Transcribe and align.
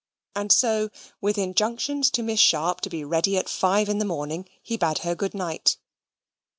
And 0.35 0.51
so, 0.51 0.89
with 1.21 1.37
injunctions 1.37 2.09
to 2.09 2.23
Miss 2.23 2.39
Sharp 2.39 2.81
to 2.81 2.89
be 2.89 3.03
ready 3.03 3.37
at 3.37 3.47
five 3.47 3.87
in 3.87 3.99
the 3.99 4.03
morning, 4.03 4.49
he 4.63 4.75
bade 4.75 4.97
her 5.05 5.13
good 5.13 5.35
night. 5.35 5.77